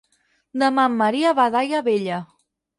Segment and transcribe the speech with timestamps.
[0.63, 2.25] Demà en Maria va a Daia Vella.